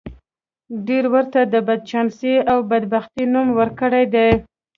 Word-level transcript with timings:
ډېرو 0.85 1.09
ورته 1.15 1.39
د 1.53 1.55
بدچانسۍ 1.67 2.33
او 2.51 2.57
بدبختۍ 2.69 3.23
نوم 3.33 3.47
ورکړی 3.59 4.03
دی. 4.13 4.29